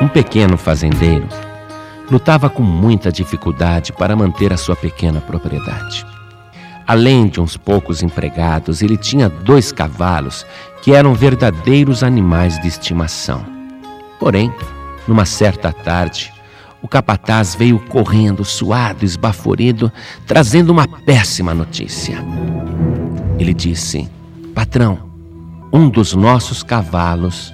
[0.00, 1.28] Um pequeno fazendeiro
[2.10, 6.06] lutava com muita dificuldade para manter a sua pequena propriedade.
[6.86, 10.46] Além de uns poucos empregados, ele tinha dois cavalos
[10.82, 13.44] que eram verdadeiros animais de estimação.
[14.18, 14.50] Porém,
[15.06, 16.32] numa certa tarde,
[16.82, 19.92] o capataz veio correndo, suado, esbaforido,
[20.26, 22.24] trazendo uma péssima notícia.
[23.38, 24.08] Ele disse:
[24.54, 24.98] Patrão,
[25.70, 27.52] um dos nossos cavalos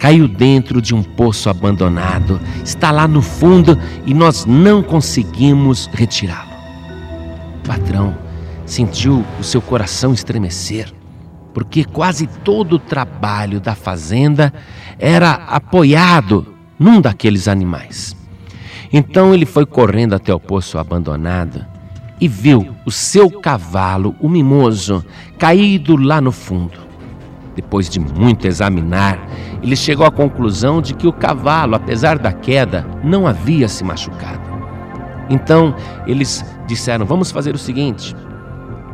[0.00, 6.50] caiu dentro de um poço abandonado, está lá no fundo e nós não conseguimos retirá-lo.
[7.66, 8.16] Patrão
[8.64, 10.90] sentiu o seu coração estremecer,
[11.52, 14.52] porque quase todo o trabalho da fazenda
[14.98, 18.16] era apoiado num daqueles animais.
[18.90, 21.64] Então ele foi correndo até o poço abandonado
[22.18, 25.04] e viu o seu cavalo, o mimoso,
[25.38, 26.89] caído lá no fundo.
[27.60, 29.18] Depois de muito examinar,
[29.62, 34.40] ele chegou à conclusão de que o cavalo, apesar da queda, não havia se machucado.
[35.28, 35.74] Então
[36.06, 38.16] eles disseram: Vamos fazer o seguinte: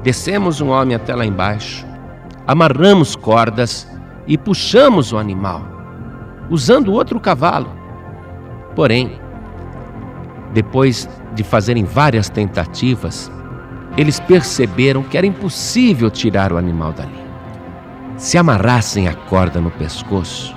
[0.02, 1.86] descemos um homem até lá embaixo,
[2.44, 3.88] amarramos cordas
[4.26, 5.62] e puxamos o animal,
[6.50, 7.70] usando outro cavalo.
[8.74, 9.12] Porém,
[10.52, 13.30] depois de fazerem várias tentativas,
[13.96, 17.25] eles perceberam que era impossível tirar o animal dali.
[18.16, 20.56] Se amarrassem a corda no pescoço,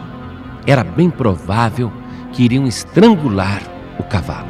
[0.66, 1.92] era bem provável
[2.32, 3.62] que iriam estrangular
[4.00, 4.48] o cavalo.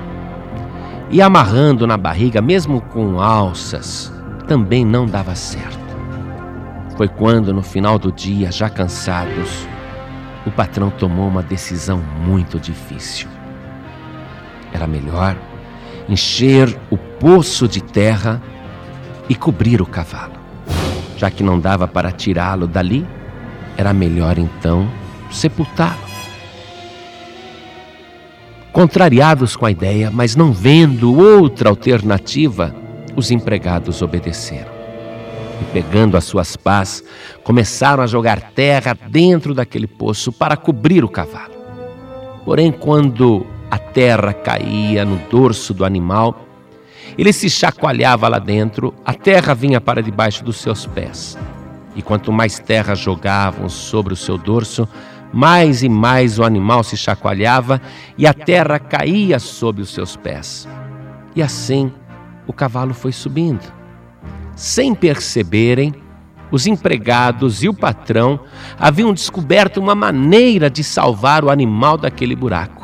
[1.09, 4.13] E amarrando na barriga, mesmo com alças,
[4.47, 5.79] também não dava certo.
[6.95, 9.67] Foi quando, no final do dia, já cansados,
[10.45, 13.27] o patrão tomou uma decisão muito difícil.
[14.71, 15.35] Era melhor
[16.07, 18.39] encher o poço de terra
[19.27, 20.38] e cobrir o cavalo.
[21.19, 23.05] Já que não dava para tirá-lo dali,
[23.75, 24.89] era melhor então
[25.29, 25.99] sepultá-lo.
[28.71, 32.73] Contrariados com a ideia, mas não vendo outra alternativa,
[33.17, 34.71] os empregados obedeceram.
[35.61, 37.03] E pegando as suas pás,
[37.43, 41.53] começaram a jogar terra dentro daquele poço para cobrir o cavalo.
[42.45, 46.48] Porém, quando a terra caía no dorso do animal,
[47.17, 51.37] ele se chacoalhava lá dentro, a terra vinha para debaixo dos seus pés.
[51.95, 54.87] E quanto mais terra jogavam sobre o seu dorso,
[55.33, 57.81] mais e mais o animal se chacoalhava
[58.17, 60.67] e a terra caía sob os seus pés.
[61.35, 61.91] E assim
[62.47, 63.71] o cavalo foi subindo.
[64.55, 65.93] Sem perceberem,
[66.51, 68.39] os empregados e o patrão
[68.79, 72.78] haviam descoberto uma maneira de salvar o animal daquele buraco.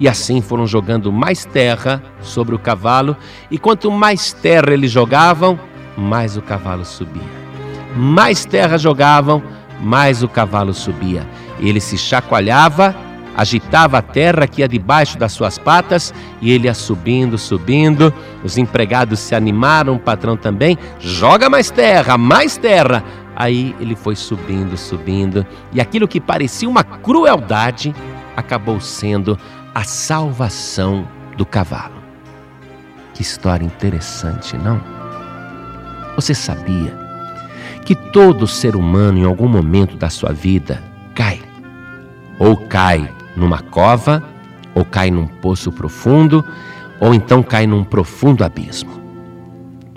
[0.00, 3.16] E assim foram jogando mais terra sobre o cavalo,
[3.50, 5.58] e quanto mais terra eles jogavam,
[5.96, 7.22] mais o cavalo subia.
[7.96, 9.42] Mais terra jogavam,
[9.80, 11.26] mais o cavalo subia.
[11.58, 12.94] Ele se chacoalhava,
[13.36, 18.12] agitava a terra que ia debaixo das suas patas e ele ia subindo, subindo.
[18.44, 20.78] Os empregados se animaram, o patrão também.
[21.00, 23.02] Joga mais terra, mais terra.
[23.34, 27.94] Aí ele foi subindo, subindo, e aquilo que parecia uma crueldade
[28.36, 29.38] acabou sendo
[29.74, 31.06] a salvação
[31.36, 32.02] do cavalo.
[33.14, 34.80] Que história interessante, não?
[36.14, 36.96] Você sabia
[37.84, 40.82] que todo ser humano, em algum momento da sua vida,
[41.14, 41.40] cai?
[42.38, 44.22] Ou cai numa cova,
[44.74, 46.44] ou cai num poço profundo,
[47.00, 48.90] ou então cai num profundo abismo.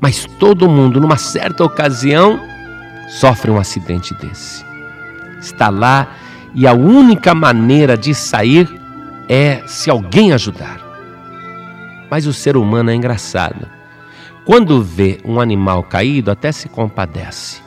[0.01, 2.39] Mas todo mundo, numa certa ocasião,
[3.07, 4.65] sofre um acidente desse.
[5.39, 6.07] Está lá
[6.55, 8.80] e a única maneira de sair
[9.27, 10.79] é se alguém ajudar.
[12.09, 13.67] Mas o ser humano é engraçado.
[14.45, 17.61] Quando vê um animal caído, até se compadece.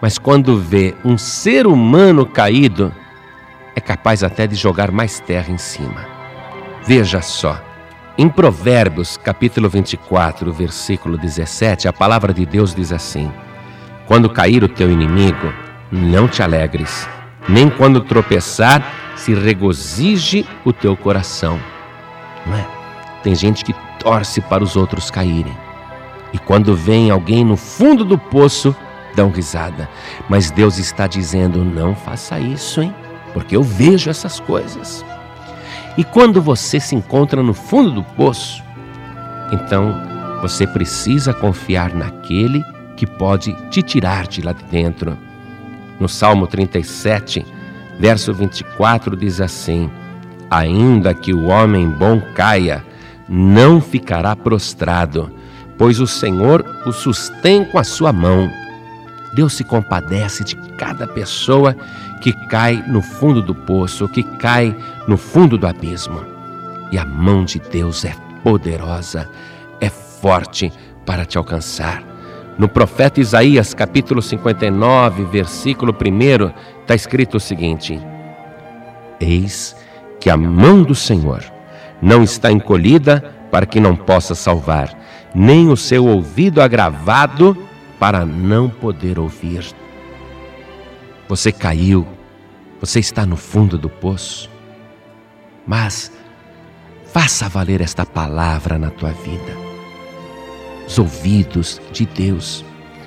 [0.00, 2.94] Mas quando vê um ser humano caído,
[3.74, 6.06] é capaz até de jogar mais terra em cima.
[6.86, 7.60] Veja só.
[8.16, 13.32] Em Provérbios, capítulo 24, versículo 17, a palavra de Deus diz assim:
[14.06, 15.52] Quando cair o teu inimigo,
[15.90, 17.08] não te alegres,
[17.48, 18.84] nem quando tropeçar,
[19.16, 21.58] se regozije o teu coração.
[22.46, 22.66] Não é?
[23.22, 25.56] Tem gente que torce para os outros caírem.
[26.32, 28.74] E quando vem alguém no fundo do poço,
[29.14, 29.88] dão risada.
[30.28, 32.94] Mas Deus está dizendo: não faça isso, hein?
[33.32, 35.04] Porque eu vejo essas coisas.
[35.96, 38.62] E quando você se encontra no fundo do poço,
[39.52, 39.94] então
[40.40, 42.64] você precisa confiar naquele
[42.96, 45.16] que pode te tirar de lá de dentro.
[46.00, 47.46] No Salmo 37,
[48.00, 49.90] Verso 24 diz assim:
[50.50, 52.82] Ainda que o homem bom caia,
[53.28, 55.30] não ficará prostrado,
[55.76, 58.50] pois o Senhor o sustém com a sua mão.
[59.34, 61.76] Deus se compadece de cada pessoa
[62.22, 64.74] que cai no fundo do poço, que cai
[65.06, 66.24] no fundo do abismo.
[66.90, 69.28] E a mão de Deus é poderosa,
[69.78, 70.72] é forte
[71.04, 72.09] para te alcançar.
[72.60, 77.98] No profeta Isaías, capítulo 59, versículo 1, está escrito o seguinte:
[79.18, 79.74] Eis
[80.20, 81.42] que a mão do Senhor
[82.02, 84.94] não está encolhida para que não possa salvar,
[85.34, 87.56] nem o seu ouvido agravado
[87.98, 89.64] para não poder ouvir.
[91.30, 92.06] Você caiu,
[92.78, 94.50] você está no fundo do poço,
[95.66, 96.12] mas
[97.06, 99.69] faça valer esta palavra na tua vida.
[100.90, 102.64] Os ouvidos de Deus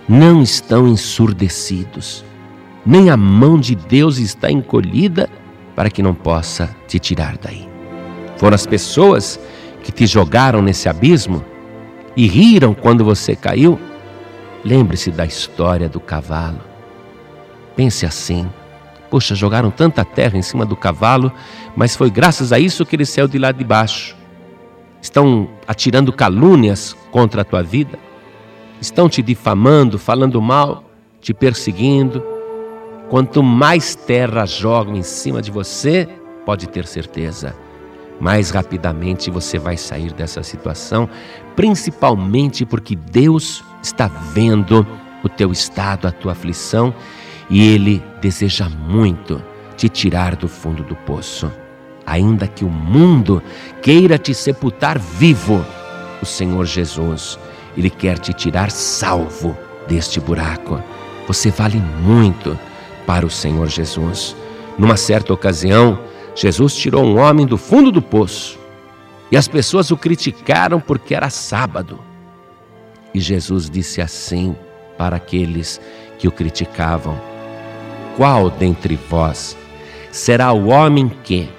[0.08, 2.24] não estão ensurdecidos,
[2.86, 5.30] nem a mão de Deus está encolhida
[5.76, 7.68] para que não possa te tirar daí.
[8.38, 9.38] Foram as pessoas
[9.84, 11.44] que te jogaram nesse abismo
[12.16, 13.78] e riram quando você caiu?
[14.64, 16.62] Lembre-se da história do cavalo.
[17.76, 18.50] Pense assim:
[19.10, 21.34] poxa, jogaram tanta terra em cima do cavalo,
[21.76, 24.23] mas foi graças a isso que ele saiu de lá de baixo.
[25.04, 28.00] Estão atirando calúnias contra a tua vida,
[28.80, 30.86] estão te difamando, falando mal,
[31.20, 32.24] te perseguindo.
[33.10, 36.08] Quanto mais terra jogam em cima de você,
[36.46, 37.54] pode ter certeza,
[38.18, 41.10] mais rapidamente você vai sair dessa situação,
[41.54, 44.88] principalmente porque Deus está vendo
[45.22, 46.94] o teu estado, a tua aflição,
[47.50, 49.44] e Ele deseja muito
[49.76, 51.52] te tirar do fundo do poço.
[52.06, 53.42] Ainda que o mundo
[53.82, 55.66] queira te sepultar vivo,
[56.22, 57.40] o Senhor Jesus,
[57.78, 59.58] Ele quer te tirar salvo
[59.88, 60.82] deste buraco.
[61.28, 62.58] Você vale muito
[63.06, 64.36] para o Senhor Jesus.
[64.78, 66.00] Numa certa ocasião,
[66.36, 68.60] Jesus tirou um homem do fundo do poço
[69.32, 72.00] e as pessoas o criticaram porque era sábado.
[73.14, 74.56] E Jesus disse assim
[74.98, 75.80] para aqueles
[76.18, 77.20] que o criticavam:
[78.18, 79.58] Qual dentre vós
[80.12, 81.50] será o homem que,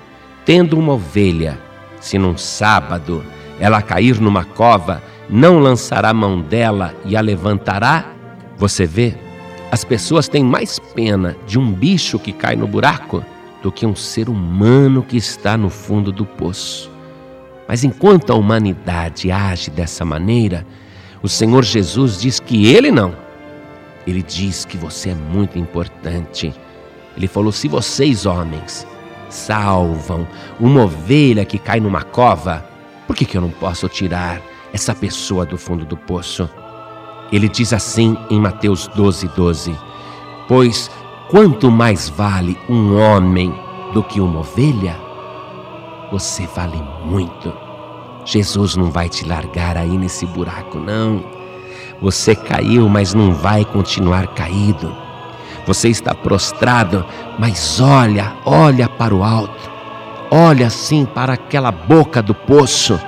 [0.45, 1.59] tendo uma ovelha,
[2.01, 3.25] se num sábado
[3.59, 8.13] ela cair numa cova, não lançará mão dela e a levantará?
[8.57, 9.15] Você vê?
[9.71, 13.25] As pessoas têm mais pena de um bicho que cai no buraco
[13.63, 16.91] do que um ser humano que está no fundo do poço.
[17.67, 20.67] Mas enquanto a humanidade age dessa maneira,
[21.23, 23.15] o Senhor Jesus diz que ele não.
[24.07, 26.53] Ele diz que você é muito importante.
[27.17, 28.87] Ele falou: se vocês, homens,
[29.35, 30.27] salvam
[30.61, 32.65] uma ovelha que cai numa cova,
[33.07, 34.41] por que, que eu não posso tirar
[34.73, 36.49] essa pessoa do fundo do poço?
[37.33, 39.77] Ele diz assim em Mateus 12, 12:
[40.47, 40.91] Pois
[41.29, 43.53] quanto mais vale um homem
[43.93, 44.97] do que uma ovelha,
[46.11, 47.53] você vale muito.
[48.25, 51.23] Jesus não vai te largar aí nesse buraco, não.
[52.01, 55.04] Você caiu, mas não vai continuar caído.
[55.67, 57.05] Você está prostrado,
[57.39, 59.71] mas olha, olha para o alto.
[60.31, 62.99] Olha assim para aquela boca do poço.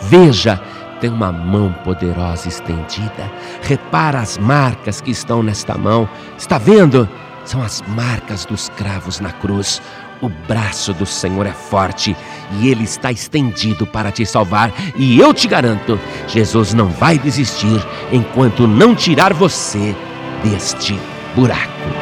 [0.00, 0.60] Veja,
[1.00, 3.30] tem uma mão poderosa estendida.
[3.62, 6.08] Repara as marcas que estão nesta mão.
[6.36, 7.08] Está vendo?
[7.44, 9.82] São as marcas dos cravos na cruz.
[10.20, 12.16] O braço do Senhor é forte
[12.52, 14.72] e ele está estendido para te salvar.
[14.94, 15.98] E eu te garanto,
[16.28, 19.96] Jesus não vai desistir enquanto não tirar você
[20.44, 20.96] deste
[21.34, 22.01] buraco.